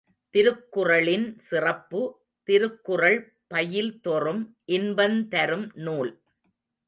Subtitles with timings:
[0.35, 2.01] திருக்குறளின் சிறப்பு
[2.49, 3.19] திருக்குறள்
[3.47, 4.41] பயில் தொறும்
[4.67, 6.11] இன்பந்தரும் நூல்.